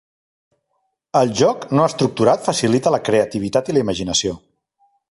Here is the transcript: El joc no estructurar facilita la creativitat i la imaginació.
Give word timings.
El 1.21 1.33
joc 1.41 1.67
no 1.81 1.85
estructurar 1.91 2.35
facilita 2.49 2.95
la 2.99 3.03
creativitat 3.11 3.73
i 3.75 3.79
la 3.79 3.87
imaginació. 3.89 4.37